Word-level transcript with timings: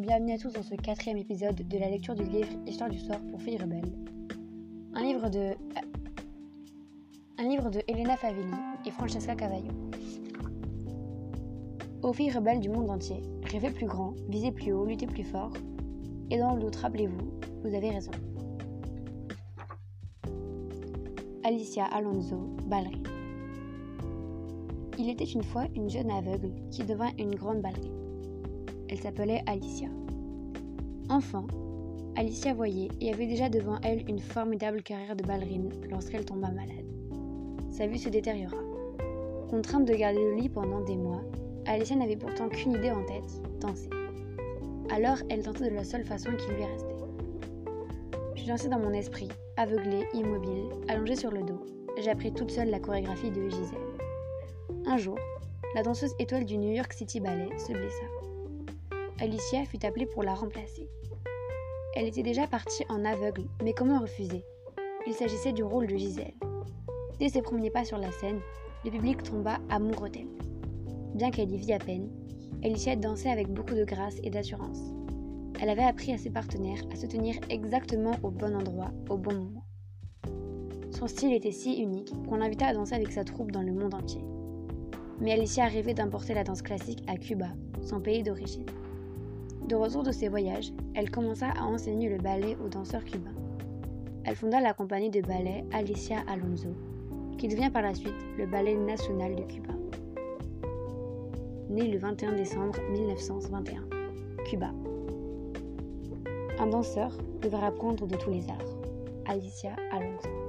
bienvenue 0.00 0.32
à 0.32 0.38
tous 0.38 0.50
dans 0.54 0.62
ce 0.62 0.74
quatrième 0.76 1.18
épisode 1.18 1.56
de 1.56 1.78
la 1.78 1.90
lecture 1.90 2.14
du 2.14 2.24
livre 2.24 2.48
Histoire 2.66 2.88
du 2.88 2.98
sort 2.98 3.20
pour 3.30 3.42
filles 3.42 3.58
rebelles. 3.58 3.92
Un 4.94 5.02
livre 5.02 5.28
de. 5.28 5.52
Un 7.36 7.42
livre 7.46 7.68
de 7.68 7.82
Elena 7.86 8.16
Favilli 8.16 8.48
et 8.86 8.90
Francesca 8.92 9.34
Cavallo. 9.34 9.68
Aux 12.02 12.14
filles 12.14 12.30
rebelles 12.30 12.60
du 12.60 12.70
monde 12.70 12.88
entier, 12.88 13.20
rêvez 13.42 13.70
plus 13.70 13.84
grand, 13.84 14.14
visez 14.30 14.52
plus 14.52 14.72
haut, 14.72 14.86
luttez 14.86 15.06
plus 15.06 15.24
fort. 15.24 15.52
Et 16.30 16.38
dans 16.38 16.54
le 16.54 16.62
doute, 16.62 16.76
rappelez-vous, 16.76 17.30
vous 17.62 17.74
avez 17.74 17.90
raison. 17.90 18.12
Alicia 21.44 21.84
Alonso, 21.84 22.38
ballerine. 22.64 23.02
Il 24.98 25.10
était 25.10 25.24
une 25.24 25.44
fois 25.44 25.66
une 25.76 25.90
jeune 25.90 26.10
aveugle 26.10 26.52
qui 26.70 26.84
devint 26.84 27.10
une 27.18 27.34
grande 27.34 27.60
ballerine. 27.60 28.09
Elle 28.90 28.98
s'appelait 28.98 29.42
Alicia. 29.46 29.86
Enfant, 31.08 31.46
Alicia 32.16 32.52
voyait 32.52 32.88
et 33.00 33.12
avait 33.12 33.28
déjà 33.28 33.48
devant 33.48 33.78
elle 33.84 34.02
une 34.08 34.18
formidable 34.18 34.82
carrière 34.82 35.14
de 35.14 35.22
ballerine 35.22 35.70
lorsqu'elle 35.88 36.24
tomba 36.24 36.48
malade. 36.50 36.84
Sa 37.70 37.86
vue 37.86 37.98
se 37.98 38.08
détériora. 38.08 38.56
Contrainte 39.48 39.86
de 39.86 39.94
garder 39.94 40.18
le 40.18 40.34
lit 40.34 40.48
pendant 40.48 40.80
des 40.80 40.96
mois, 40.96 41.22
Alicia 41.66 41.94
n'avait 41.94 42.16
pourtant 42.16 42.48
qu'une 42.48 42.72
idée 42.72 42.90
en 42.90 43.04
tête, 43.04 43.40
danser. 43.60 43.90
Alors 44.90 45.18
elle 45.28 45.44
tentait 45.44 45.70
de 45.70 45.74
la 45.76 45.84
seule 45.84 46.04
façon 46.04 46.30
qui 46.36 46.48
lui 46.48 46.64
restait. 46.64 46.96
Je 48.34 48.44
dansais 48.44 48.68
dans 48.68 48.80
mon 48.80 48.92
esprit, 48.92 49.28
aveuglée, 49.56 50.08
immobile, 50.14 50.64
allongée 50.88 51.16
sur 51.16 51.30
le 51.30 51.42
dos. 51.42 51.64
J'appris 52.02 52.32
toute 52.32 52.50
seule 52.50 52.70
la 52.70 52.80
chorégraphie 52.80 53.30
de 53.30 53.48
Gisèle. 53.48 53.78
Un 54.86 54.96
jour, 54.96 55.18
la 55.76 55.84
danseuse 55.84 56.14
étoile 56.18 56.44
du 56.44 56.58
New 56.58 56.72
York 56.72 56.92
City 56.92 57.20
Ballet 57.20 57.56
se 57.56 57.72
blessa. 57.72 58.29
Alicia 59.22 59.66
fut 59.66 59.84
appelée 59.84 60.06
pour 60.06 60.22
la 60.22 60.32
remplacer. 60.32 60.88
Elle 61.94 62.06
était 62.06 62.22
déjà 62.22 62.46
partie 62.46 62.84
en 62.88 63.04
aveugle, 63.04 63.42
mais 63.62 63.74
comment 63.74 63.98
refuser? 63.98 64.46
Il 65.06 65.12
s'agissait 65.12 65.52
du 65.52 65.62
rôle 65.62 65.86
de 65.86 65.96
Gisèle. 65.96 66.32
Dès 67.18 67.28
ses 67.28 67.42
premiers 67.42 67.70
pas 67.70 67.84
sur 67.84 67.98
la 67.98 68.10
scène, 68.12 68.40
le 68.82 68.90
public 68.90 69.22
tomba 69.22 69.58
amoureux 69.68 70.08
d'elle. 70.08 70.30
Bien 71.14 71.30
qu'elle 71.30 71.50
y 71.50 71.58
vit 71.58 71.74
à 71.74 71.78
peine, 71.78 72.08
Alicia 72.64 72.96
dansait 72.96 73.28
avec 73.28 73.48
beaucoup 73.48 73.74
de 73.74 73.84
grâce 73.84 74.16
et 74.22 74.30
d'assurance. 74.30 74.80
Elle 75.60 75.68
avait 75.68 75.82
appris 75.82 76.14
à 76.14 76.18
ses 76.18 76.30
partenaires 76.30 76.82
à 76.90 76.96
se 76.96 77.04
tenir 77.04 77.34
exactement 77.50 78.16
au 78.22 78.30
bon 78.30 78.56
endroit, 78.56 78.90
au 79.10 79.18
bon 79.18 79.34
moment. 79.34 79.64
Son 80.92 81.06
style 81.08 81.34
était 81.34 81.52
si 81.52 81.82
unique 81.82 82.14
qu'on 82.26 82.36
l'invita 82.36 82.68
à 82.68 82.72
danser 82.72 82.94
avec 82.94 83.12
sa 83.12 83.24
troupe 83.24 83.52
dans 83.52 83.62
le 83.62 83.74
monde 83.74 83.92
entier. 83.92 84.24
Mais 85.20 85.32
Alicia 85.32 85.66
rêvait 85.66 85.92
d'importer 85.92 86.32
la 86.32 86.44
danse 86.44 86.62
classique 86.62 87.02
à 87.06 87.18
Cuba, 87.18 87.48
son 87.82 88.00
pays 88.00 88.22
d'origine. 88.22 88.64
De 89.70 89.76
retour 89.76 90.02
de 90.02 90.10
ses 90.10 90.28
voyages, 90.28 90.72
elle 90.96 91.12
commença 91.12 91.46
à 91.56 91.62
enseigner 91.62 92.08
le 92.08 92.18
ballet 92.18 92.56
aux 92.56 92.68
danseurs 92.68 93.04
cubains. 93.04 93.30
Elle 94.24 94.34
fonda 94.34 94.60
la 94.60 94.74
compagnie 94.74 95.10
de 95.10 95.20
ballet 95.20 95.64
Alicia 95.70 96.24
Alonso, 96.26 96.70
qui 97.38 97.46
devient 97.46 97.70
par 97.72 97.82
la 97.82 97.94
suite 97.94 98.26
le 98.36 98.46
Ballet 98.46 98.74
national 98.74 99.36
de 99.36 99.42
Cuba. 99.42 99.72
Née 101.68 101.86
le 101.86 101.98
21 101.98 102.32
décembre 102.32 102.80
1921, 102.90 103.84
Cuba. 104.44 104.72
Un 106.58 106.66
danseur 106.66 107.16
devrait 107.40 107.66
apprendre 107.66 108.08
de 108.08 108.16
tous 108.16 108.30
les 108.30 108.48
arts. 108.48 108.76
Alicia 109.26 109.76
Alonso. 109.92 110.39